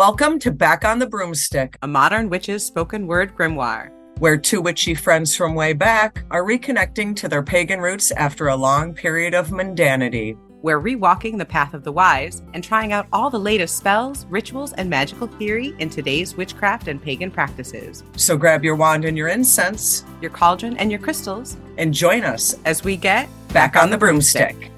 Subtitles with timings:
[0.00, 3.90] Welcome to Back on the Broomstick, a modern witch's spoken word grimoire.
[4.18, 8.56] where two witchy friends from way back are reconnecting to their pagan roots after a
[8.56, 10.38] long period of mundanity.
[10.62, 14.72] We're rewalking the path of the wise and trying out all the latest spells, rituals,
[14.72, 18.02] and magical theory in today's witchcraft and pagan practices.
[18.16, 22.56] So grab your wand and your incense Your cauldron and your crystals and join us
[22.64, 24.70] as we get back on the broomstick.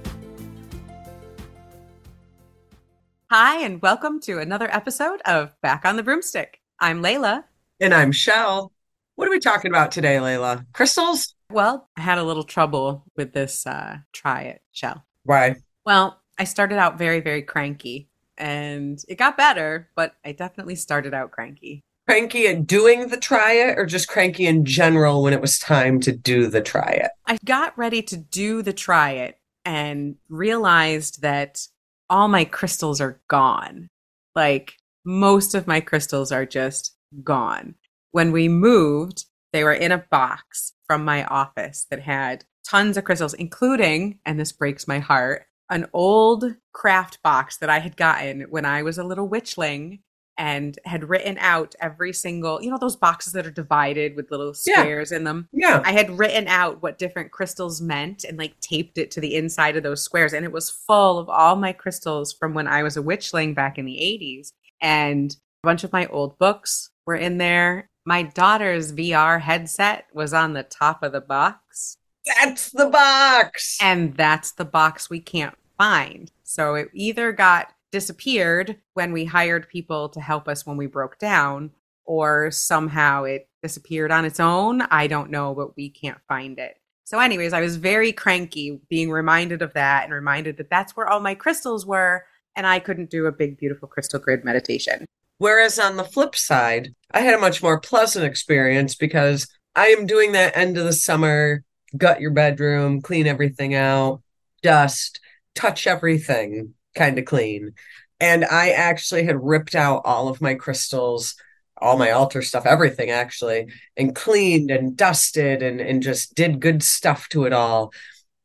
[3.35, 6.61] Hi, and welcome to another episode of Back on the Broomstick.
[6.79, 7.45] I'm Laylla.
[7.81, 8.73] And I'm Chelle.
[9.15, 10.67] What are we talking about today, Laylla?
[10.75, 11.35] Crystals?
[11.49, 15.03] Well, I had a little trouble with this uh, try it Chelle.
[15.25, 15.57] Why?
[15.87, 21.15] Well, I started out very, very cranky and it got better, but I definitely started
[21.15, 21.81] out cranky.
[22.07, 26.01] Cranky at doing the try it or just cranky in general when it was time
[26.01, 27.13] to do the try it?
[27.25, 31.67] I got ready to do the try it and realized that
[32.13, 33.89] all my crystals are gone.
[34.37, 36.95] Like most of my crystals are just
[37.25, 37.75] gone.
[38.11, 43.05] When we moved, they were in a box from my office that had tons of
[43.05, 48.43] crystals, including, and this breaks my heart, an old craft box that I had gotten
[48.43, 50.01] when I was a little witchling
[50.43, 54.53] and had written out every single, you know, those boxes that are divided with little
[54.67, 54.81] Yeah.
[54.81, 55.49] squares in them.
[55.53, 55.81] Yeah.
[55.85, 59.77] I had written out what different crystals meant and like taped it to the inside
[59.77, 60.33] of those squares.
[60.33, 63.79] And it was full of all my crystals from when I was a witchling back
[63.79, 64.51] in the 80s.
[64.81, 65.31] And
[65.63, 67.89] a bunch of my old books were in there.
[68.05, 71.99] My daughter's VR headset was on the top of the box.
[72.27, 73.79] That's the box.
[73.81, 76.33] And that's the box we can't find.
[76.43, 81.19] So it either got disappeared when we hired people to help us when we broke
[81.19, 81.71] down,
[82.05, 84.83] or somehow it disappeared on its own.
[84.83, 86.77] I don't know, but we can't find it.
[87.05, 91.07] So, anyways, I was very cranky being reminded of that and reminded that that's where
[91.07, 92.25] all my crystals were.
[92.57, 95.07] And I couldn't do a big, beautiful crystal grid meditation.
[95.39, 100.07] Whereas on the flip side, I had a much more pleasant experience because I am
[100.07, 101.65] doing that end of the summer,
[101.97, 104.23] gut your bedroom, clean everything out,
[104.63, 105.21] dust,
[105.55, 107.73] touch everything kind of clean.
[108.21, 111.35] And I actually had ripped out all of my crystals,
[111.77, 113.67] all my altar stuff, everything actually,
[113.97, 117.93] and cleaned and dusted and, and just did good stuff to it all.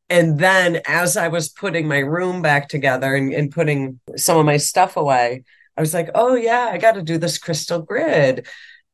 [0.09, 4.45] And then as I was putting my room back together and, and putting some of
[4.45, 5.43] my stuff away,
[5.75, 8.47] I was like, oh, yeah, I got to do this crystal grid.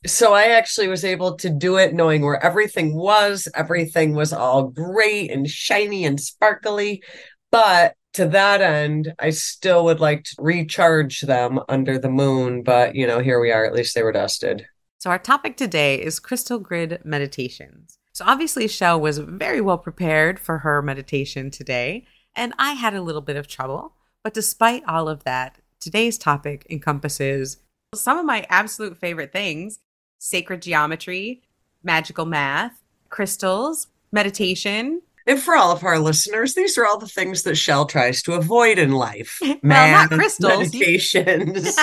[0.06, 3.48] So I actually was able to do it knowing where everything was.
[3.56, 7.04] Everything was all great and shiny and sparkly.
[7.52, 12.64] But to that end, I still would like to recharge them under the moon.
[12.64, 13.66] But, you know, here we are.
[13.66, 14.66] At least they were dusted.
[15.00, 17.98] So, our topic today is crystal grid meditations.
[18.14, 23.02] So, obviously, Chelle was very well prepared for her meditation today, and I had a
[23.02, 23.96] little bit of trouble.
[24.24, 27.58] But despite all of that, today's topic encompasses
[27.94, 29.80] some of my absolute favorite things
[30.20, 31.42] sacred geometry,
[31.84, 35.02] magical math, crystals, meditation.
[35.26, 38.34] And for all of our listeners, these are all the things that Chelle tries to
[38.34, 39.40] avoid in life.
[39.64, 40.74] Well, not crystals.
[40.74, 41.78] Meditations.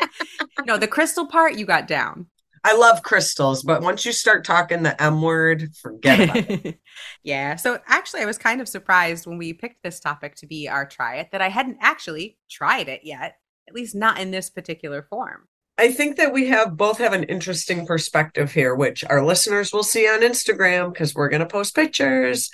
[0.66, 2.26] no, the crystal part you got down.
[2.64, 6.78] I love crystals, but once you start talking the M word, forget about it.
[7.22, 7.56] yeah.
[7.56, 10.86] So actually, I was kind of surprised when we picked this topic to be our
[10.86, 13.36] try it that I hadn't actually tried it yet,
[13.68, 15.48] at least not in this particular form.
[15.78, 19.84] I think that we have both have an interesting perspective here, which our listeners will
[19.84, 22.50] see on Instagram because we're going to post pictures.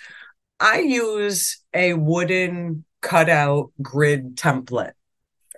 [0.61, 4.93] I use a wooden cutout grid template.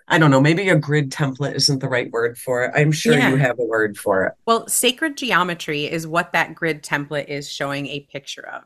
[0.09, 2.71] I don't know, maybe a grid template isn't the right word for it.
[2.77, 3.31] I'm sure Yeah.
[3.31, 4.35] you have a word for it.
[4.47, 8.63] Well, sacred geometry is what that grid template is showing a picture of.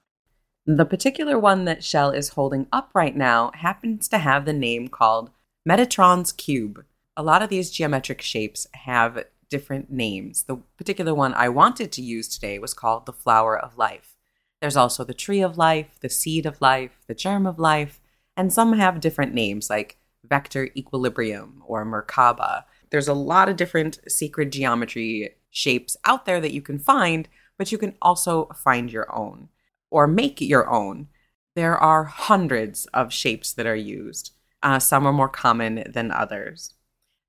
[0.66, 4.88] The particular one that Chelle is holding up right now happens to have the name
[4.88, 5.30] called
[5.66, 6.84] Metatron's Cube.
[7.16, 10.44] A lot of these geometric shapes have different names.
[10.44, 14.16] The particular one I wanted to use today was called the Flower of Life.
[14.60, 18.00] There's also the Tree of Life, the Seed of Life, the Germ of Life,
[18.36, 22.64] and some have different names like Vector Equilibrium or Merkaba.
[22.90, 27.28] There's a lot of different sacred geometry shapes out there that you can find,
[27.58, 29.48] but you can also find your own
[29.90, 31.08] or make your own.
[31.56, 34.32] There are hundreds of shapes that are used.
[34.62, 36.74] Uh, some are more common than others.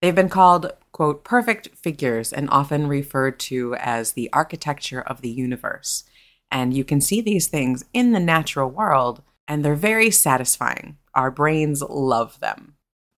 [0.01, 5.29] They've been called, quote, perfect figures and often referred to as the architecture of the
[5.29, 6.03] universe.
[6.51, 10.97] And you can see these things in the natural world, and they're very satisfying.
[11.13, 12.75] Our brains love them.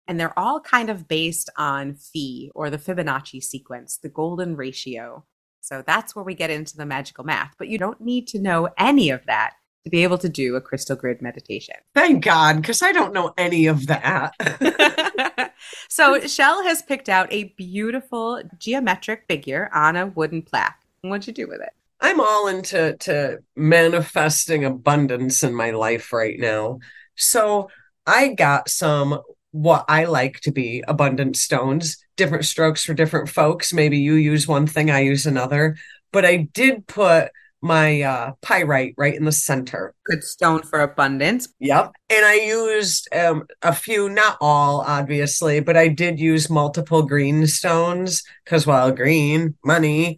[0.08, 5.24] And they're all kind of based on phi or the Fibonacci sequence, the golden ratio.
[5.62, 7.54] So that's where we get into the magical math.
[7.58, 9.54] But you don't need to know any of that
[9.84, 11.76] to be able to do a crystal grid meditation.
[11.94, 14.34] Thank God, because I don't know any of that.
[15.90, 20.80] so Chelle has picked out a beautiful geometric figure on a wooden plaque.
[21.02, 21.72] What'd you do with it?
[22.00, 26.80] I'm all into to manifesting abundance in my life right now.
[27.16, 27.70] So
[28.06, 29.22] I got some
[29.52, 33.72] what I like to be abundant stones, different strokes for different folks.
[33.72, 35.78] Maybe you use one thing, I use another.
[36.12, 37.32] But I did put
[37.64, 39.94] my uh, pyrite right in the center.
[40.06, 41.48] Good stone for abundance.
[41.60, 41.94] Yep.
[42.10, 47.48] And I used um, a few, not all, obviously, but I did use multiple green
[47.48, 50.18] stones because, well, green, money.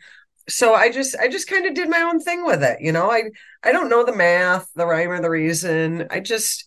[0.50, 2.82] So I just, I just kind of did my own thing with it.
[2.82, 3.30] You know, I,
[3.64, 6.08] I don't know the math, the rhyme or the reason.
[6.10, 6.66] I just,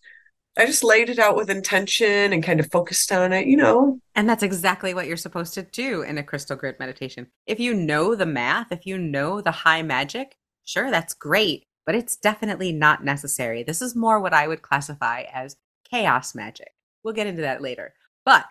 [0.56, 4.00] I just laid it out with intention and kind of focused on it, you know.
[4.16, 7.28] And that's exactly what you're supposed to do in a crystal grid meditation.
[7.46, 10.36] If you know the math, if you know the high magic,
[10.68, 13.62] sure, that's great, but it's definitely not necessary.
[13.62, 15.56] This is more what I would classify as
[15.90, 16.72] chaos magic.
[17.02, 17.94] We'll get into that later.
[18.24, 18.44] But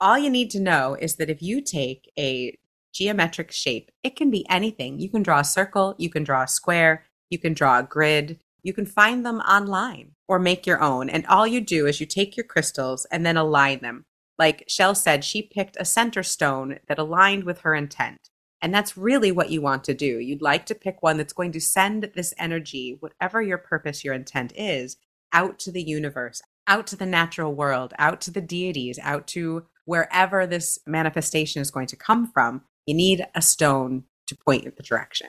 [0.00, 2.56] all you need to know is that if you take a
[2.92, 4.98] geometric shape, it can be anything.
[5.00, 8.38] You can draw a circle, you can draw a square, you can draw a grid,
[8.62, 11.08] you can find them online or make your own.
[11.08, 14.04] And all you do is you take your crystals and then align them.
[14.38, 18.28] Like Chelle said, she picked a center stone that aligned with her intent.
[18.62, 20.18] And that's really what you want to do.
[20.18, 24.14] You'd like to pick one that's going to send this energy, whatever your purpose, your
[24.14, 24.96] intent is,
[25.32, 29.66] out to the universe, out to the natural world, out to the deities, out to
[29.84, 32.62] wherever this manifestation is going to come from.
[32.86, 35.28] You need a stone to point in the direction.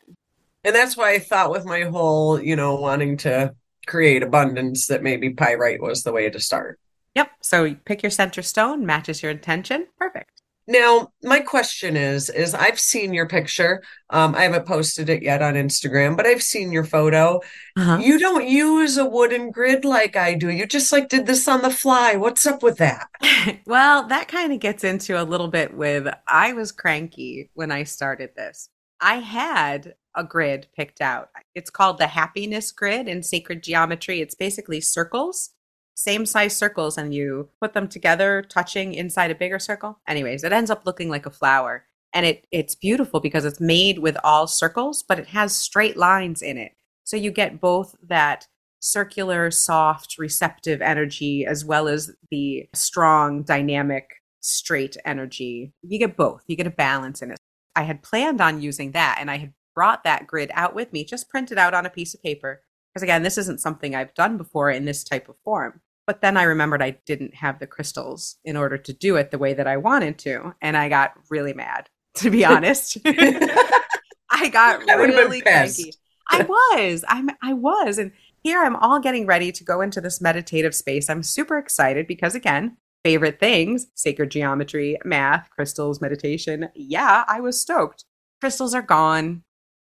[0.63, 3.53] And that's why I thought with my whole, you know, wanting to
[3.85, 6.79] create abundance that maybe pyrite was the way to start.
[7.15, 7.31] Yep.
[7.41, 9.87] So pick your center stone, matches your intention.
[9.97, 10.36] Perfect.
[10.67, 13.81] Now, my question is is I've seen your picture.
[14.09, 17.39] Um, I haven't posted it yet on Instagram, but I've seen your photo.
[17.77, 17.99] Uh-huh.
[18.01, 20.49] You don't use a wooden grid like I do.
[20.49, 22.15] You just like did this on the fly.
[22.15, 23.07] What's up with that?
[23.65, 27.83] well, that kind of gets into a little bit with I was cranky when I
[27.83, 28.69] started this.
[28.99, 31.29] I had a grid picked out.
[31.55, 34.19] It's called the happiness grid in sacred geometry.
[34.19, 35.51] It's basically circles,
[35.97, 39.99] same size circles, and you put them together, touching inside a bigger circle.
[40.07, 41.85] Anyways, it ends up looking like a flower.
[42.13, 46.43] And it it's beautiful because it's made with all circles, but it has straight lines
[46.43, 46.73] in it.
[47.03, 48.47] So you get both that
[48.79, 54.07] circular, soft, receptive energy as well as the strong, dynamic,
[54.39, 55.73] straight energy.
[55.81, 56.43] You get both.
[56.47, 57.39] You get a balance in it.
[57.75, 61.03] I had planned on using that and I had brought that grid out with me,
[61.03, 62.61] just printed out on a piece of paper.
[62.93, 65.81] Because again, this isn't something I've done before in this type of form.
[66.07, 69.37] But then I remembered I didn't have the crystals in order to do it the
[69.37, 70.55] way that I wanted to.
[70.61, 72.97] And I got really mad, to be honest.
[73.05, 75.93] I got I really cranky.
[76.29, 77.03] I was.
[77.07, 77.97] I'm I was.
[77.97, 78.11] And
[78.41, 81.09] here I'm all getting ready to go into this meditative space.
[81.09, 86.69] I'm super excited because again, favorite things, sacred geometry, math, crystals, meditation.
[86.73, 88.05] Yeah, I was stoked.
[88.39, 89.43] Crystals are gone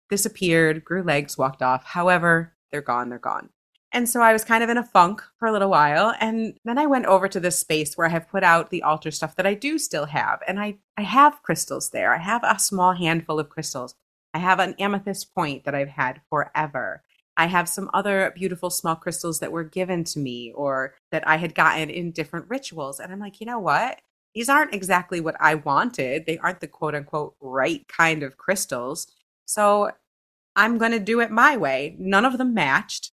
[0.09, 1.83] disappeared, grew legs, walked off.
[1.83, 3.49] However, they're gone, they're gone.
[3.93, 6.13] And so I was kind of in a funk for a little while.
[6.19, 9.11] And then I went over to this space where I have put out the altar
[9.11, 10.41] stuff that I do still have.
[10.47, 12.13] And I, I have crystals there.
[12.13, 13.95] I have a small handful of crystals.
[14.33, 17.01] I have an amethyst point that I've had forever.
[17.37, 21.37] I have some other beautiful small crystals that were given to me or that I
[21.37, 22.99] had gotten in different rituals.
[22.99, 24.01] And I'm like, you know what?
[24.33, 26.25] These aren't exactly what I wanted.
[26.25, 29.07] They aren't the quote unquote right kind of crystals.
[29.45, 29.91] So
[30.55, 31.95] I'm going to do it my way.
[31.99, 33.11] None of them matched.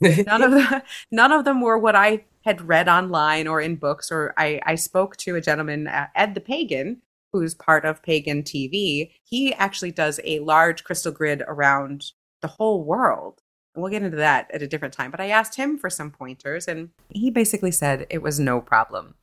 [0.00, 4.10] None of the, none of them were what I had read online or in books.
[4.10, 7.02] Or I, I spoke to a gentleman, uh, Ed the Pagan,
[7.32, 9.10] who's part of Pagan TV.
[9.24, 13.42] He actually does a large crystal grid around the whole world.
[13.74, 15.10] And we'll get into that at a different time.
[15.10, 19.14] But I asked him for some pointers, and he basically said it was no problem.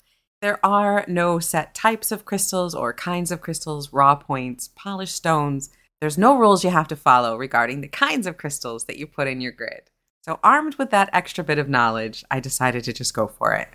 [0.42, 5.70] There are no set types of crystals or kinds of crystals, raw points, polished stones
[6.02, 9.28] there's no rules you have to follow regarding the kinds of crystals that you put
[9.28, 9.90] in your grid.
[10.26, 13.68] So, armed with that extra bit of knowledge, I decided to just go for it.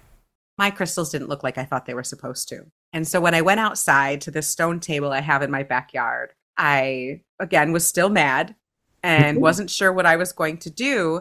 [0.59, 2.65] My crystals didn't look like I thought they were supposed to.
[2.93, 6.33] And so, when I went outside to this stone table I have in my backyard,
[6.57, 8.57] I again was still mad
[9.01, 11.21] and wasn't sure what I was going to do.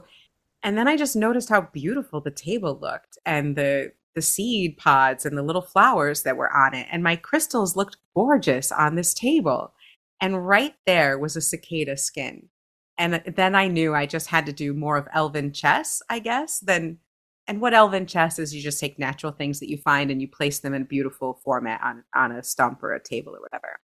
[0.64, 5.28] And then I just noticed how beautiful the table looked and the the seed pods
[5.28, 6.88] and the little flowers that were on it.
[6.92, 9.76] And my crystals looked gorgeous on this table.
[10.20, 12.49] And right there was a cicada skin.
[13.00, 16.60] And then I knew I just had to do more of elven chess, I guess,
[16.60, 17.00] than
[17.48, 20.28] and what elven chess is you just take natural things that you find and you
[20.28, 23.80] place them in a beautiful format on, on a stump or a table or whatever.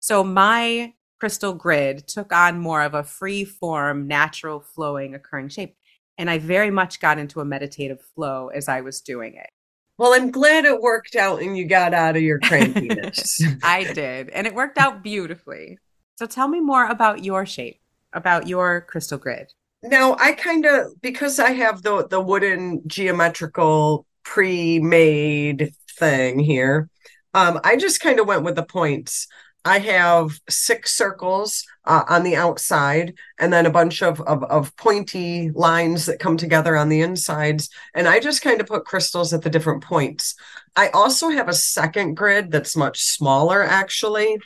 [0.00, 5.76] So my crystal grid took on more of a free form, natural flowing occurring shape.
[6.16, 9.50] And I very much got into a meditative flow as I was doing it.
[9.98, 13.42] Well, I'm glad it worked out and you got out of your crankiness.
[13.62, 14.30] I did.
[14.30, 15.76] And it worked out beautifully.
[16.16, 17.81] So tell me more about your shape,
[18.12, 19.52] about your crystal grid.
[19.82, 26.88] Now, I kind of because I have the the wooden geometrical pre-made thing here.
[27.34, 29.26] Um, I just kind of went with the points.
[29.64, 34.76] I have six circles uh, on the outside and then a bunch of, of, of
[34.76, 37.68] pointy lines that come together on the insides.
[37.94, 40.34] And I just kind of put crystals at the different points.
[40.74, 44.38] I also have a second grid that's much smaller, actually.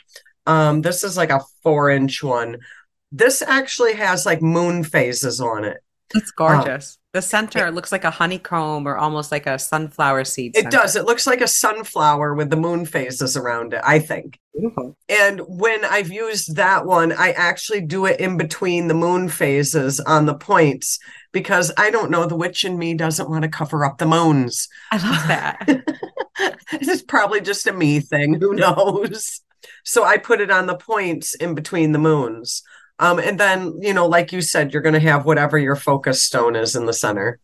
[0.45, 2.57] Um, this is like a four inch one.
[3.11, 5.77] This actually has like moon phases on it.
[6.13, 6.97] It's um, gorgeous.
[7.13, 10.55] The center looks like a honeycomb or almost like a sunflower seed.
[10.55, 10.95] It does.
[10.95, 14.39] It looks like a sunflower with the moon phases around it, I think.
[14.53, 14.95] Beautiful.
[15.09, 19.99] And when I've used that one, I actually do it in between the moon phases
[20.01, 20.99] on the points
[21.31, 24.67] because I don't know, the witch in me doesn't want to cover up the moons.
[24.91, 25.83] I love that.
[26.73, 28.39] it's probably just a me thing.
[28.39, 29.41] Who knows?
[29.83, 32.61] So I put it on the points in between the moons.
[32.99, 36.23] Um, and then, you know, like you said, you're going to have whatever your focus
[36.23, 37.39] stone is in the center.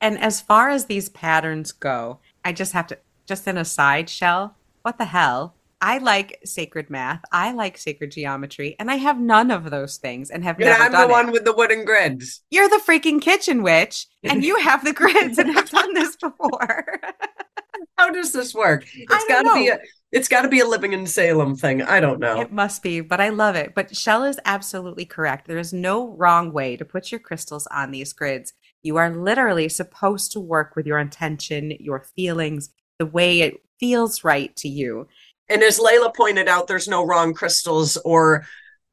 [0.00, 4.06] And as far as these patterns go, I just have to, just in a side
[4.06, 5.54] Chelle, what the hell?
[5.80, 7.22] I like sacred math.
[7.30, 10.82] I like sacred geometry, and I have none of those things and have yeah, never
[10.82, 11.32] I'm done the one it.
[11.32, 12.42] with the wooden grids.
[12.50, 17.00] You're the freaking kitchen witch, and you have the grids and have done this before.
[17.98, 18.86] How does this work?
[18.94, 19.78] It's got to be a
[20.10, 21.82] it's got to be a living in Salem thing.
[21.82, 22.40] I don't know.
[22.40, 23.74] It must be, but I love it.
[23.74, 25.46] But Chelle is absolutely correct.
[25.46, 28.54] There is no wrong way to put your crystals on these grids.
[28.82, 34.24] You are literally supposed to work with your intention, your feelings, the way it feels
[34.24, 35.08] right to you.
[35.48, 38.46] And as Laylla pointed out, there's no wrong crystals or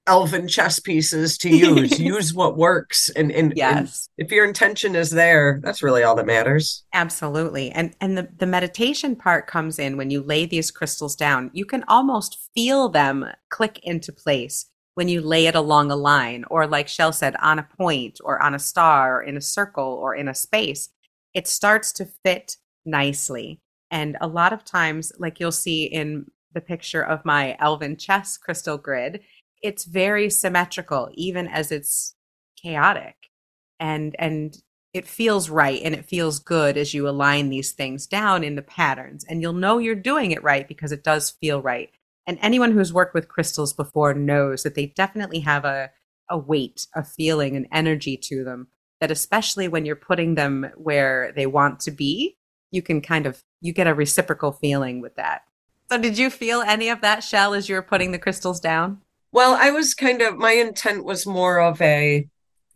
[0.08, 2.00] elven chess pieces to use.
[2.00, 3.10] use what works.
[3.10, 4.10] And, and, and Yes.
[4.18, 6.84] if your intention is there, that's really all that matters.
[6.94, 7.72] Absolutely.
[7.72, 11.50] And and the, the meditation part comes in when you lay these crystals down.
[11.54, 16.46] You can almost feel them click into place when you lay it along a line,
[16.50, 19.84] or like Chelle said, on a point or on a star or in a circle
[20.02, 20.90] or in a space.
[21.34, 23.60] It starts to fit nicely.
[23.92, 28.38] And a lot of times, like you'll see in the picture of my Elven chess
[28.38, 29.20] crystal grid,
[29.62, 32.16] it's very symmetrical, even as it's
[32.62, 33.16] chaotic.
[33.80, 34.58] And and
[34.94, 38.62] it feels right and it feels good as you align these things down in the
[38.62, 39.26] patterns.
[39.28, 41.90] And you'll know you're doing it right because it does feel right.
[42.26, 45.92] And anyone who's worked with crystals before knows that they definitely have a,
[46.30, 48.68] a weight, a feeling, an energy to them
[49.02, 52.38] that especially when you're putting them where they want to be,
[52.72, 55.44] you can kind of you get a reciprocal feeling with that.
[55.92, 59.02] So did you feel any of that Chelle as you were putting the crystals down?
[59.36, 62.26] Well, I was kind of, my intent was more of a,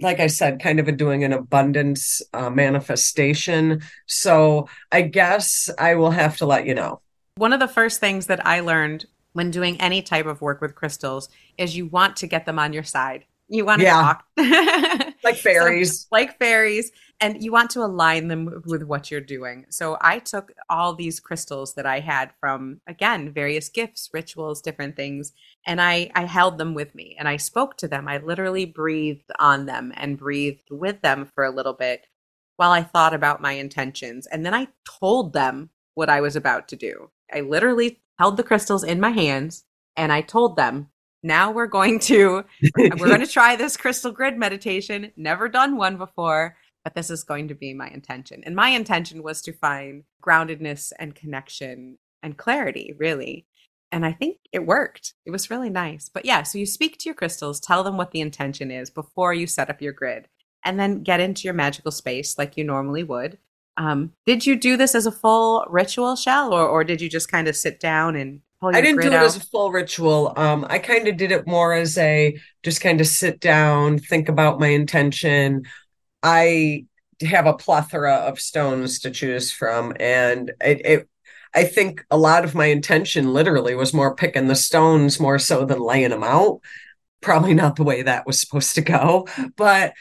[0.02, 3.82] like I said, kind of a doing an abundance uh, manifestation.
[4.08, 7.00] So I guess I will have to let you know.
[7.36, 10.76] One of the first things that I learned when doing any type of work with
[10.76, 13.24] crystals is you want to get them on your side.
[13.48, 14.02] You want to Yeah.
[14.02, 14.26] talk.
[15.24, 16.02] Like fairies.
[16.02, 16.92] So, like fairies.
[17.22, 19.66] And you want to align them with what you're doing.
[19.70, 24.96] So I took all these crystals that I had from, again, various gifts, rituals, different
[24.96, 25.34] things,
[25.68, 28.08] and I, I held them with me and I spoke to them.
[28.08, 32.08] I literally breathed on them and breathed with them for a little bit
[32.56, 34.26] while I thought about my intentions.
[34.28, 34.68] And then I
[35.00, 37.10] told them what I was about to do.
[37.34, 40.90] I literally held the crystals in my hands and I told them,
[41.24, 42.44] now we're going to
[42.78, 45.12] we're going to try this crystal grid meditation.
[45.18, 48.44] Never done one before, but this is going to be my intention.
[48.46, 53.46] And my intention was to find groundedness and connection and clarity, really.
[53.92, 55.14] And I think it worked.
[55.26, 56.10] It was really nice.
[56.10, 59.34] But yeah, so you speak to your crystals, tell them what the intention is before
[59.34, 60.28] you set up your grid,
[60.64, 63.40] and then get into your magical space like you normally would.
[63.78, 67.32] Um, did you do this as a full ritual Chelle, or, or did you just
[67.32, 69.26] kind of sit down and I didn't do it out?
[69.26, 70.34] as a full ritual.
[70.36, 74.28] Um, I kind of did it more as a just kind of sit down, think
[74.30, 75.64] about my intention.
[76.22, 76.86] I
[77.22, 81.10] have a plethora of stones to choose from, and it, it
[81.54, 85.66] I think a lot of my intention literally was more picking the stones more so
[85.66, 86.60] than laying them out.
[87.22, 89.94] Probably not the way that was supposed to go, but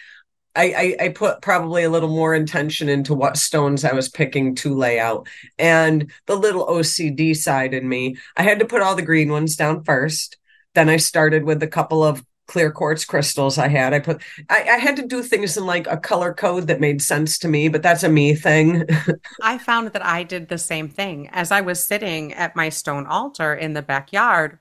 [0.59, 4.57] I, I, I put probably a little more intention into what stones I was picking
[4.57, 5.29] to lay out.
[5.57, 9.55] And the little OCD side in me, I had to put all the green ones
[9.55, 10.37] down first.
[10.75, 13.95] Then I started with a couple of clear quartz crystals I had.
[13.95, 17.03] I put I, I had to do things in like a color code that made
[17.03, 18.85] sense to me, but that's a me thing.
[19.43, 21.29] I found that I did the same thing.
[21.31, 24.59] As I was sitting at my stone altar in the backyard,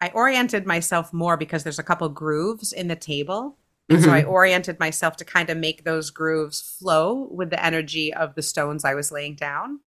[0.00, 3.57] I oriented myself more because there's a couple grooves in the table.
[3.88, 4.10] And so.
[4.10, 4.30] I mm-hmm.
[4.30, 8.84] oriented myself to kind of make those grooves flow with the energy of the stones
[8.84, 9.80] I was laying down.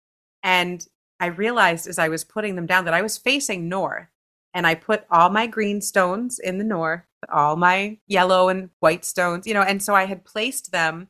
[0.42, 0.86] And
[1.18, 4.06] I realized as I was putting them down that I was facing north.
[4.54, 9.04] And I put all my green stones in the north, all my yellow and white
[9.04, 11.08] stones, you know, and so I had placed them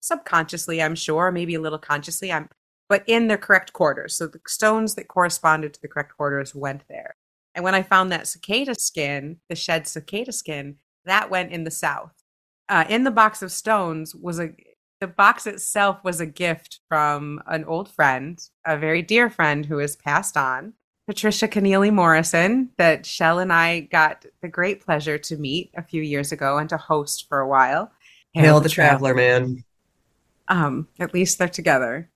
[0.00, 2.48] subconsciously, I'm sure, maybe a little consciously, I'm
[2.88, 4.14] but in their correct quarters.
[4.14, 7.16] So the stones that corresponded to the correct quarters went there.
[7.54, 11.70] And when I found that cicada skin, the shed cicada skin, that went in the
[11.70, 12.21] south.
[12.68, 14.54] Uh, in the box of stones was a
[15.00, 19.78] the box itself was a gift from an old friend, a very dear friend who
[19.78, 20.74] has passed on,
[21.08, 26.02] Patricia Kennealy Morrison, that Shell and I got the great pleasure to meet a few
[26.02, 27.90] years ago and to host for a while.
[28.32, 29.64] Hail the traveler, man.
[30.46, 32.08] Um, at least they're together.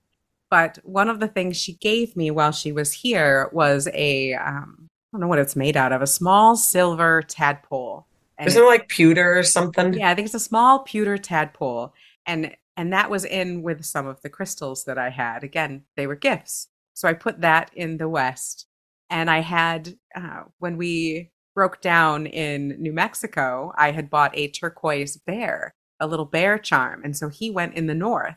[0.49, 4.87] But one of the things she gave me while she was here was a um,
[4.89, 8.07] I don't know what it's made out of, a small silver tadpole.
[8.37, 9.93] And Isn't it like pewter or something?
[9.93, 11.93] yeah, I think it's a small pewter tadpole,
[12.25, 15.43] and and that was in with some of the crystals that I had.
[15.43, 18.67] Again, they were gifts, so I put that in the west.
[19.09, 24.49] And I had uh, when we broke down in New Mexico, I had bought a
[24.49, 28.35] turquoise bear, a little bear charm, and so he went in the north.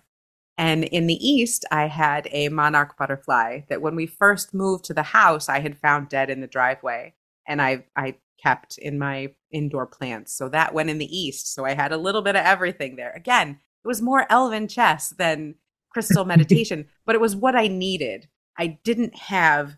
[0.56, 4.94] And in the east, I had a monarch butterfly that when we first moved to
[4.94, 7.14] the house, I had found dead in the driveway,
[7.46, 10.32] and I I kept in my indoor plants.
[10.32, 11.52] So that went in the east.
[11.54, 13.12] So I had a little bit of everything there.
[13.12, 15.56] Again, it was more elven chess than
[15.90, 18.28] crystal meditation, but it was what I needed.
[18.58, 19.76] I didn't have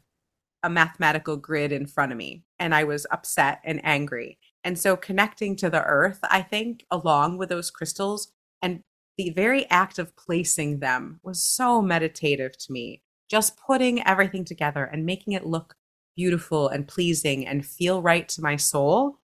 [0.63, 4.39] a mathematical grid in front of me, and I was upset and angry.
[4.65, 8.83] And so connecting to the earth, I think, along with those crystals and
[9.19, 13.03] the very act of placing them was so meditative to me.
[13.29, 15.75] Just putting everything together and making it look
[16.17, 19.19] beautiful and pleasing and feel right to my soul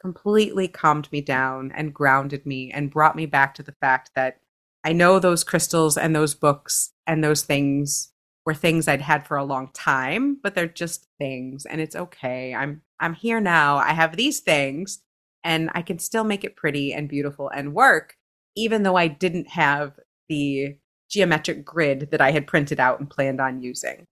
[0.00, 4.38] completely calmed me down and grounded me and brought me back to the fact that
[4.84, 8.12] I know those crystals and those books and those things
[8.46, 12.54] were things I'd had for a long time, but they're just things and it's okay.
[12.54, 13.76] I'm I'm here now.
[13.76, 15.02] I have these things
[15.44, 18.16] and I can still make it pretty and beautiful and work
[18.56, 19.98] even though I didn't have
[20.28, 20.76] the
[21.08, 24.06] geometric grid that I had printed out and planned on using.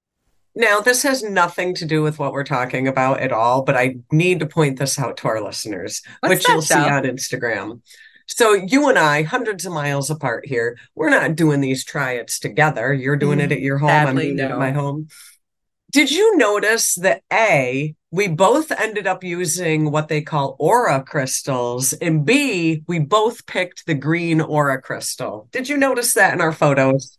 [0.58, 3.98] Now, this has nothing to do with what we're talking about at all, but I
[4.10, 7.80] need to point this out to our listeners, What's which you'll see on Instagram.
[8.26, 12.92] So, you and I, hundreds of miles apart here, we're not doing these triads together.
[12.92, 15.06] You're doing it at your home, I'm doing it at my home.
[15.92, 21.92] Did you notice that A, we both ended up using what they call aura crystals,
[21.92, 25.48] and B, we both picked the green aura crystal?
[25.52, 27.16] Did you notice that in our photos?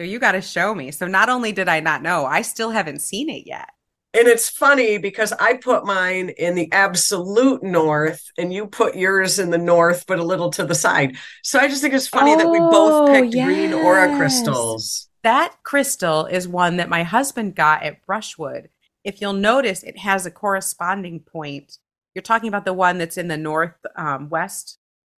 [0.00, 0.92] So you got to show me.
[0.92, 3.68] So not only did I not know, I still haven't seen it yet.
[4.14, 9.38] And it's funny because I put mine in the absolute north and you put yours
[9.38, 11.18] in the north, but a little to the side.
[11.42, 15.10] So I just think it's funny that we both Oh, picked green aura crystals.
[15.22, 18.70] That crystal is one that my husband got at Brushwood.
[19.04, 21.76] If you'll notice, it has a corresponding point.
[22.14, 24.78] You're talking about the one that's in the north um, west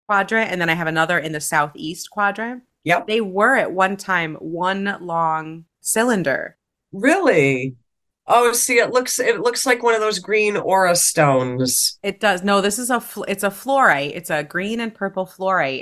[0.08, 2.62] quadrant, and then I have another in the southeast quadrant.
[2.84, 3.06] Yep.
[3.06, 6.56] They were at one time one long cylinder.
[6.92, 7.76] Really?
[8.26, 11.98] Oh, see, it looks it looks like one of those green aura stones.
[12.02, 12.42] It does.
[12.42, 14.12] No, this is a fl- it's a fluorite.
[14.14, 15.80] It's a green and purple fluorite.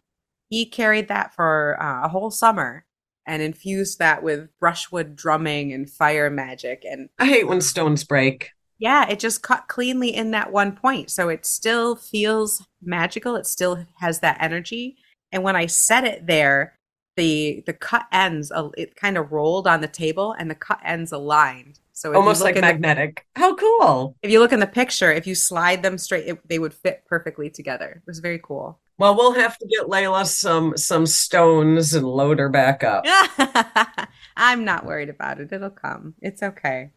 [0.48, 2.84] He carried that for uh, a whole summer
[3.26, 8.52] and infused that with brushwood drumming and fire magic and I hate when stones break.
[8.78, 11.10] yeah, it just cut cleanly in that one point.
[11.10, 13.36] So it still feels magical.
[13.36, 14.96] It still has that energy.
[15.32, 16.77] And when I set it there,
[17.18, 20.80] the the cut ends uh, it kind of rolled on the table and the cut
[20.84, 21.80] ends aligned.
[21.92, 23.26] So Almost like in the- magnetic.
[23.34, 24.16] How cool.
[24.22, 27.02] if you look in the picture, if you slide them straight, it, they would fit
[27.06, 27.90] perfectly together.
[27.96, 28.78] It was very cool.
[28.98, 33.04] Well, we'll have to get Laylla some some stones and load her back up.
[34.36, 35.52] I'm not worried about it.
[35.52, 36.14] It'll come.
[36.20, 36.90] It's okay.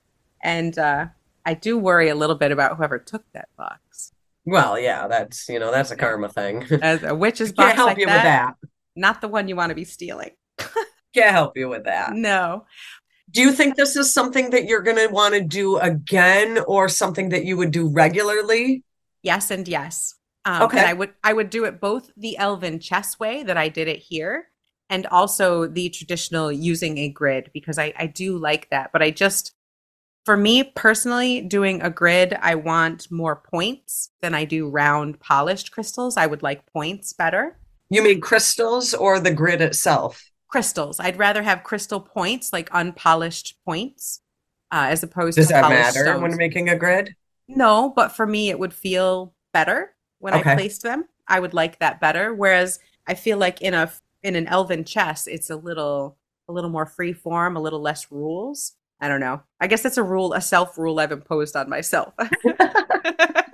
[0.44, 1.08] And uh,
[1.46, 4.14] I do worry a little bit about whoever took that box.
[4.46, 6.66] Well, yeah, that's you know, that's a karma thing.
[6.82, 8.70] As a witch's box Can't help like you that, with that.
[8.96, 10.32] Not the one you want to be stealing.
[11.14, 12.14] Can't help you with that.
[12.14, 12.66] No.
[13.30, 16.90] Do you think this is something that you're going to want to do again or
[16.90, 18.84] something that you would do regularly?
[19.24, 20.16] Yes and yes.
[20.46, 20.84] Um, Okay.
[20.84, 24.00] I would I would do it both the elven chess way that I did it
[24.00, 24.48] here,
[24.90, 28.92] and also the traditional using a grid because I I do like that.
[28.92, 29.54] But I just
[30.26, 35.72] for me personally, doing a grid, I want more points than I do round polished
[35.72, 36.18] crystals.
[36.18, 37.58] I would like points better.
[37.92, 40.32] You mean crystals or the grid itself?
[40.48, 41.00] Crystals.
[41.00, 44.22] I'd rather have crystal points, like unpolished points,
[44.72, 46.22] uh, as opposed Does to that polished matter stones.
[46.22, 47.16] when making a grid?
[47.48, 50.42] No, but for me, it would feel better when Okay.
[50.52, 51.06] I placed them.
[51.28, 52.34] I would like that better.
[52.34, 53.92] Whereas I feel like in a
[54.24, 56.18] in an elven chess, it's a little
[56.50, 58.74] a little more free form, a little less rules.
[59.00, 59.42] I don't know.
[59.60, 62.14] I guess that's a rule, a self rule I've imposed on myself.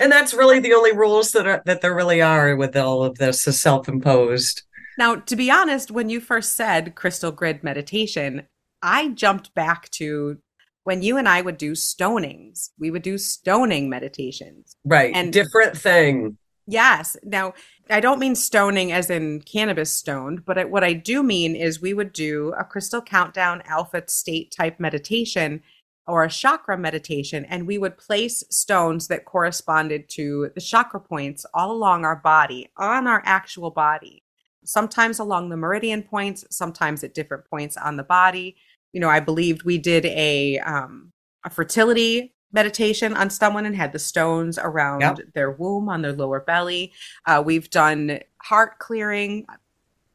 [0.00, 3.18] and that's really the only rules that are that there really are with all of
[3.18, 4.62] this is self-imposed.
[4.98, 8.46] Now, to be honest, when you first said crystal grid meditation,
[8.82, 10.38] I jumped back to
[10.84, 12.70] when you and I would do stonings.
[12.78, 14.76] We would do stoning meditations.
[14.84, 15.14] Right.
[15.14, 16.38] And different thing.
[16.66, 17.16] Yes.
[17.22, 17.54] Now,
[17.88, 21.94] I don't mean stoning as in cannabis stoned, but what I do mean is we
[21.94, 25.62] would do a crystal countdown alpha state type meditation
[26.10, 31.46] or a chakra meditation, and we would place stones that corresponded to the chakra points
[31.54, 34.24] all along our body, on our actual body,
[34.64, 38.56] sometimes along the meridian points, sometimes at different points on the body.
[38.92, 41.12] You know, I believed we did a um,
[41.44, 45.18] a fertility meditation on someone and had the stones around yep.
[45.34, 46.92] their womb on their lower belly.
[47.24, 49.46] Uh, we've done heart clearing.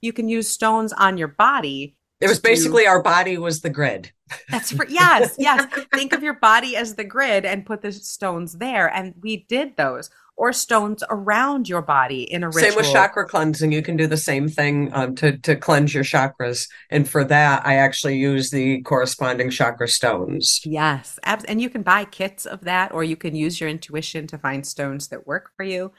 [0.02, 1.96] You can use stones on your body.
[2.20, 2.90] It was basically do...
[2.90, 4.12] our body was the grid.
[4.50, 5.66] That's for yes, yes.
[5.94, 8.92] Think of your body as the grid and put the stones there.
[8.94, 12.72] And we did those or stones around your body in a ritual.
[12.72, 13.72] Same with chakra cleansing.
[13.72, 17.66] You can do the same thing um, to to cleanse your chakras, and for that,
[17.66, 20.62] I actually use the corresponding chakra stones.
[20.66, 24.38] Yes, and you can buy kits of that, or you can use your intuition to
[24.38, 25.92] find stones that work for you.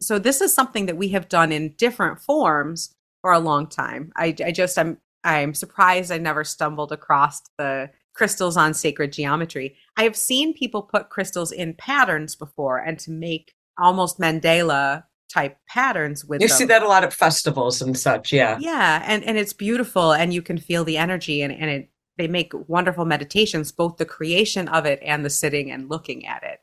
[0.00, 4.12] So this is something that we have done in different forms for a long time.
[4.16, 9.76] I, I just I'm I'm surprised I never stumbled across the crystals on sacred geometry.
[9.96, 15.56] I have seen people put crystals in patterns before and to make almost mandala type
[15.68, 16.44] patterns with them.
[16.44, 16.58] you them.
[16.58, 20.34] see that a lot at festivals and such yeah yeah and and it's beautiful and
[20.34, 24.68] you can feel the energy and and it they make wonderful meditations both the creation
[24.68, 26.58] of it and the sitting and looking at it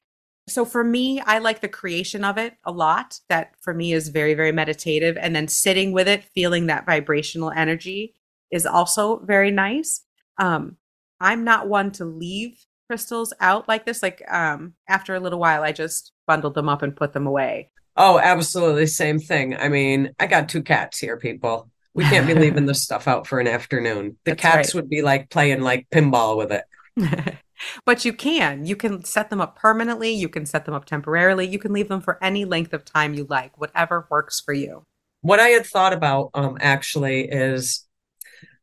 [0.49, 4.09] so for me i like the creation of it a lot that for me is
[4.09, 8.13] very very meditative and then sitting with it feeling that vibrational energy
[8.51, 10.01] is also very nice
[10.39, 10.77] um
[11.19, 12.57] i'm not one to leave
[12.87, 16.83] crystals out like this like um after a little while i just bundled them up
[16.83, 17.71] and put them away.
[17.95, 18.85] Oh, absolutely.
[18.85, 19.57] Same thing.
[19.57, 21.71] I mean, I got two cats here, people.
[21.95, 24.17] We can't be leaving this stuff out for an afternoon.
[24.25, 24.75] The That's cats right.
[24.75, 27.35] would be like playing like pinball with it.
[27.85, 28.65] but you can.
[28.65, 30.11] You can set them up permanently.
[30.11, 31.47] You can set them up temporarily.
[31.47, 34.83] You can leave them for any length of time you like, whatever works for you.
[35.21, 37.86] What I had thought about um, actually is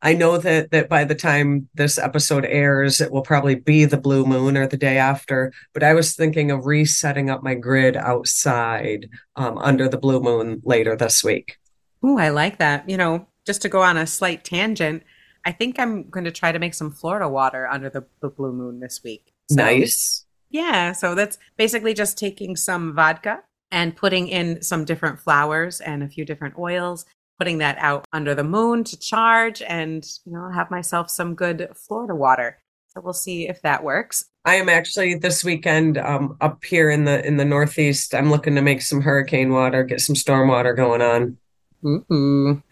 [0.04, 3.96] I know that that by the time this episode airs, it will probably be the
[3.96, 5.50] blue moon or the day after.
[5.72, 10.60] But I was thinking of resetting up my grid outside um, under the blue moon
[10.62, 11.56] later this week.
[12.04, 12.88] Ooh, I like that.
[12.88, 15.02] You know, just to go on a slight tangent,
[15.46, 18.52] I think I'm going to try to make some Florida water under the, the blue
[18.52, 19.32] moon this week.
[19.50, 20.26] So, nice.
[20.50, 26.02] Yeah, so that's basically just taking some vodka and putting in some different flowers and
[26.02, 27.06] a few different oils
[27.38, 31.68] putting that out under the moon to charge and you know have myself some good
[31.74, 32.58] Florida water.
[32.88, 34.26] So we'll see if that works.
[34.44, 38.14] I am actually this weekend um, up here in the in the Northeast.
[38.14, 41.36] I'm looking to make some hurricane water, get some storm water going on.
[41.84, 42.62] Ooh.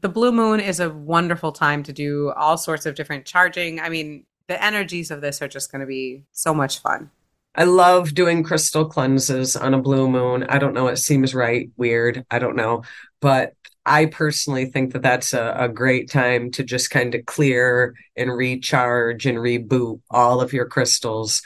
[0.00, 3.80] The blue moon is a wonderful time to do all sorts of different charging.
[3.80, 7.10] I mean, the energies of this are just going to be so much fun.
[7.54, 10.44] I love doing crystal cleanses on a blue moon.
[10.48, 12.84] I don't know, it seems right, weird, I don't know,
[13.20, 13.54] but
[13.88, 18.30] I personally think that that's a, a great time to just kind of clear and
[18.32, 21.42] recharge and reboot all of your crystals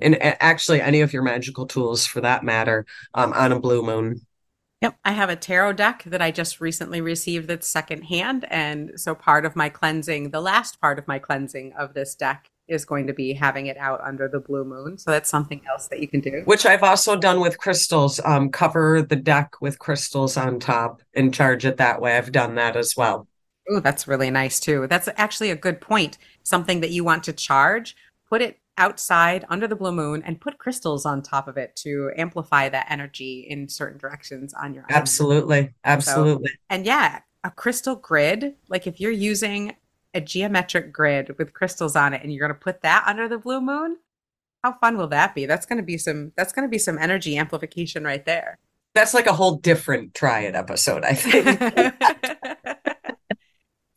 [0.00, 4.26] and actually any of your magical tools for that matter um, on a blue moon.
[4.80, 8.46] Yep, I have a tarot deck that I just recently received that's secondhand.
[8.50, 12.48] And so part of my cleansing, the last part of my cleansing of this deck
[12.72, 14.98] is going to be having it out under the blue moon.
[14.98, 16.42] So that's something else that you can do.
[16.44, 18.20] Which I've also done with crystals.
[18.24, 22.16] Um, cover the deck with crystals on top and charge it that way.
[22.16, 23.28] I've done that as well.
[23.68, 24.86] Oh, that's really nice too.
[24.88, 26.18] That's actually a good point.
[26.42, 27.94] Something that you want to charge,
[28.28, 32.10] put it outside under the blue moon and put crystals on top of it to
[32.16, 35.74] amplify that energy in certain directions on your Absolutely.
[35.84, 36.48] Absolutely.
[36.48, 39.76] So, and yeah, a crystal grid, like if you're using
[40.14, 43.38] a geometric grid with crystals on it and you're going to put that under the
[43.38, 43.96] blue moon?
[44.62, 45.46] How fun will that be?
[45.46, 48.58] That's going to be some that's going to be some energy amplification right there.
[48.94, 51.94] That's like a whole different try it episode i think.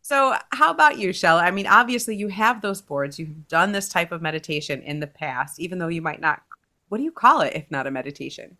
[0.02, 1.42] So how about you Chelle?
[1.42, 5.08] I mean obviously you have those boards you've done this type of meditation in the
[5.08, 6.44] past even though you might not
[6.90, 8.58] what do you call it if not a meditation?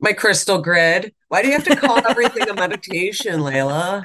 [0.00, 1.14] My crystal grid.
[1.28, 4.02] Why do you have to call everything a meditation Laylla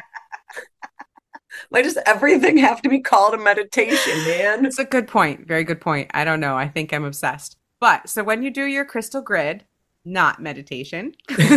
[1.74, 4.64] why does everything have to be called a meditation, man?
[4.64, 5.48] It's a good point.
[5.48, 6.12] Very good point.
[6.14, 6.56] I don't know.
[6.56, 7.58] I think I'm obsessed.
[7.80, 9.66] But so when you do your crystal grid,
[10.06, 11.14] not meditation.
[11.28, 11.48] do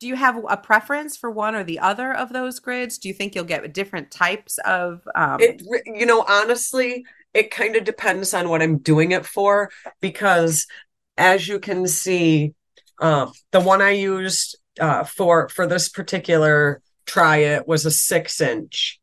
[0.00, 2.96] you have a preference for one or the other of those grids?
[2.96, 5.06] Do you think you'll get different types of?
[5.14, 5.36] Um...
[5.38, 7.04] It, you know, honestly,
[7.34, 10.66] it kind of depends on what I'm doing it for because,
[11.18, 12.54] as you can see,
[13.02, 18.40] uh, the one I used uh, for for this particular try it was a six
[18.40, 19.00] inch.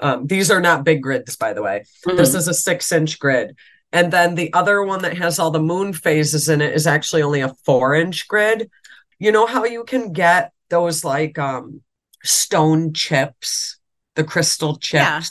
[0.00, 1.84] Um, these are not big grids, by the way.
[2.06, 2.16] Mm-hmm.
[2.16, 3.56] This is a six inch grid.
[3.92, 7.22] And then the other one that has all the moon phases in it is actually
[7.22, 8.70] only a four inch grid
[9.18, 11.82] you know how you can get those like um
[12.22, 13.78] stone chips,
[14.14, 14.92] the crystal chips?
[14.92, 15.22] Yeah.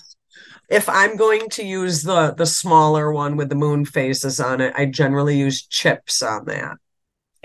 [0.67, 4.73] If I'm going to use the the smaller one with the moon phases on it,
[4.75, 6.77] I generally use chips on that.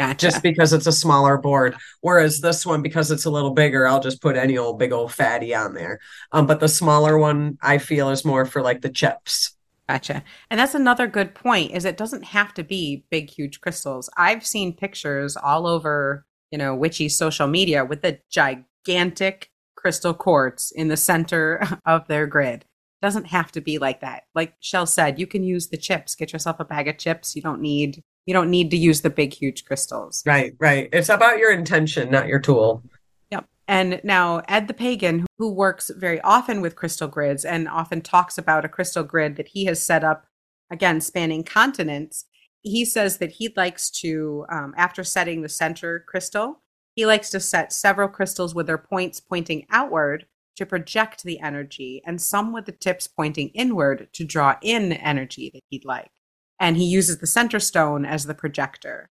[0.01, 0.27] Gotcha.
[0.27, 1.77] Just because it's a smaller board.
[2.01, 5.13] Whereas this one, because it's a little bigger, I'll just put any old big old
[5.13, 6.01] fatty on there.
[6.33, 9.55] Um, but the smaller one I feel is more for like the chips.
[9.89, 10.23] Gotcha.
[10.51, 14.09] And that's another good point is it doesn't have to be big, huge crystals.
[14.17, 20.71] I've seen pictures all over you know, witchy social media with the gigantic crystal quartz
[20.71, 22.65] in the center of their grid.
[23.03, 24.25] Doesn't have to be like that.
[24.35, 26.15] Like Chelle said, you can use the chips.
[26.15, 27.35] Get yourself a bag of chips.
[27.35, 30.23] You don't need you don't need to use the big huge crystals.
[30.27, 30.89] Right, right.
[30.93, 32.83] It's about your intention, not your tool.
[33.31, 33.47] Yep.
[33.67, 38.39] And now Ed the Pagan, who works very often with crystal grids and often talks
[38.39, 40.27] about a crystal grid that he has set up
[40.71, 42.27] again spanning continents,
[42.63, 46.63] he says that he likes to, um, after setting the center crystal,
[46.95, 52.03] he likes to set several crystals with their points pointing outward to project the energy,
[52.05, 56.11] and some with the tips pointing inward to draw in energy that he'd like.
[56.61, 59.09] And he uses the center stone as the projector.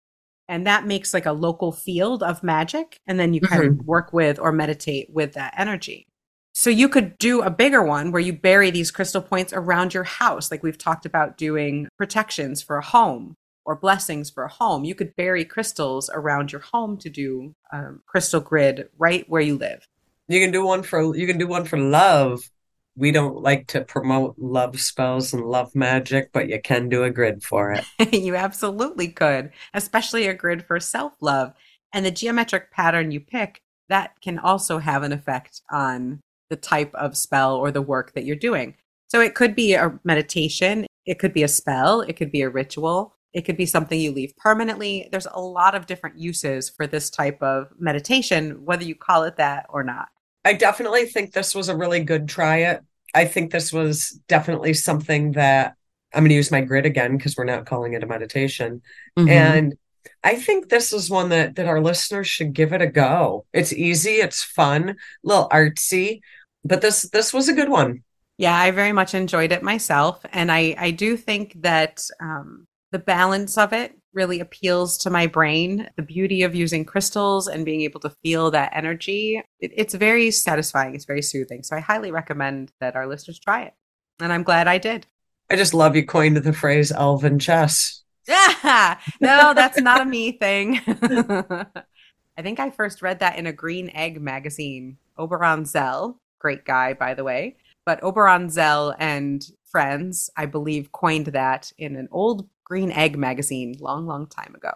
[0.48, 3.00] And that makes like a local field of magic.
[3.06, 3.80] And then you kind mm-hmm.
[3.80, 6.06] of work with or meditate with that energy.
[6.52, 10.04] So you could do a bigger one where you bury these crystal points around your
[10.04, 14.82] house, like we've talked about doing protections for a home or blessings for a home.
[14.82, 19.56] You could bury crystals around your home to do um, crystal grid right where you
[19.56, 19.86] live.
[20.26, 22.50] You can do one for you can do one for love.
[22.98, 27.10] We don't like to promote love spells and love magic, but you can do a
[27.10, 27.84] grid for it.
[28.12, 31.52] you absolutely could, especially a grid for self love.
[31.94, 36.92] And the geometric pattern you pick, that can also have an effect on the type
[36.94, 38.74] of spell or the work that you're doing.
[39.06, 42.50] So it could be a meditation, it could be a spell, it could be a
[42.50, 45.08] ritual, it could be something you leave permanently.
[45.12, 49.36] There's a lot of different uses for this type of meditation, whether you call it
[49.36, 50.08] that or not.
[50.48, 52.80] I definitely think this was a really good try it.
[53.14, 55.74] I think this was definitely something that
[56.14, 58.80] I'm going to use my grid again because we're not calling it a meditation.
[59.18, 59.28] Mm-hmm.
[59.28, 59.78] And
[60.24, 63.44] I think this is one that that our listeners should give it a go.
[63.52, 66.20] It's easy, it's fun, a little artsy,
[66.64, 68.02] but this this was a good one.
[68.38, 72.98] Yeah, I very much enjoyed it myself, and I I do think that um, the
[72.98, 75.88] balance of it really appeals to my brain.
[75.96, 80.30] The beauty of using crystals and being able to feel that energy, it, it's very
[80.30, 80.94] satisfying.
[80.94, 81.62] It's very soothing.
[81.62, 83.74] So I highly recommend that our listeners try it.
[84.20, 85.06] And I'm glad I did.
[85.50, 88.02] I just love you coined the phrase elven chess.
[88.26, 90.80] Yeah, no, that's not a me thing.
[90.86, 94.98] I think I first read that in a Green Egg magazine.
[95.16, 97.56] Oberon Zell, great guy, by the way.
[97.84, 103.76] But Oberon Zell and friends, I believe, coined that in an old Green Egg magazine
[103.80, 104.72] long, long time ago.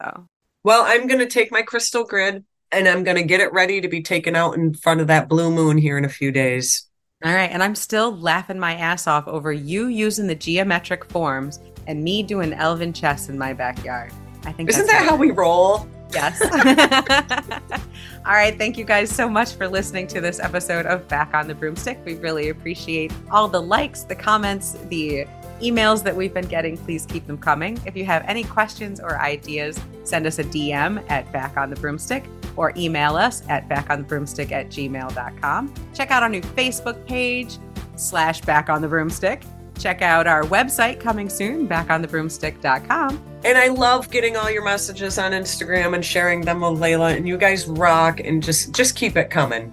[0.00, 0.28] So,
[0.64, 3.80] well, I'm going to take my crystal grid and I'm going to get it ready
[3.80, 6.88] to be taken out in front of that blue moon here in a few days.
[7.24, 7.50] All right.
[7.50, 12.22] And I'm still laughing my ass off over you using the geometric forms and me
[12.22, 14.12] doing elven chess in my backyard.
[14.44, 15.88] I think Isn't that how we roll?
[16.12, 16.40] Yes.
[18.26, 18.56] all right.
[18.58, 22.04] Thank you guys so much for listening to this episode of Back on the Broomstick.
[22.04, 25.26] We really appreciate all the likes, the comments, the
[25.62, 27.80] emails that we've been getting, please keep them coming.
[27.86, 31.76] If you have any questions or ideas, send us a DM at Back on the
[31.76, 32.24] Broomstick
[32.56, 35.74] or email us at backonthebroomstick at gmail.com.
[35.94, 37.58] Check out our new Facebook page,
[37.96, 39.42] slash Back on the Broomstick.
[39.78, 43.22] Check out our website coming soon, backonthebroomstick.com.
[43.44, 47.16] And I love getting all your messages on Instagram and sharing them with Laylla.
[47.16, 49.72] And you guys rock and just just keep it coming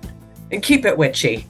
[0.52, 1.45] and keep it witchy.